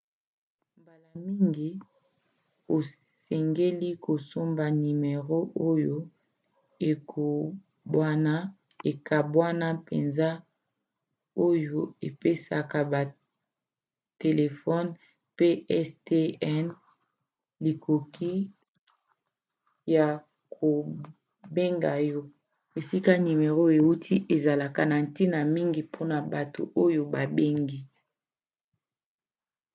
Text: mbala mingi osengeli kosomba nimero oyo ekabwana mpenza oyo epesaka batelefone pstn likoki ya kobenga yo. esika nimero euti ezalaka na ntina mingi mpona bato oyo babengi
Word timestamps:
mbala 0.79 1.09
mingi 1.25 1.69
osengeli 2.75 3.89
kosomba 4.05 4.65
nimero 4.81 5.39
oyo 5.69 5.95
ekabwana 8.91 9.67
mpenza 9.79 10.29
oyo 11.47 11.79
epesaka 12.07 12.79
batelefone 12.91 14.89
pstn 15.37 16.65
likoki 17.63 18.33
ya 19.95 20.07
kobenga 20.55 21.91
yo. 22.09 22.21
esika 22.79 23.13
nimero 23.25 23.63
euti 23.79 24.15
ezalaka 24.35 24.81
na 24.91 24.97
ntina 25.05 25.39
mingi 25.55 25.81
mpona 25.87 26.17
bato 26.33 26.61
oyo 26.83 27.01
babengi 27.13 27.79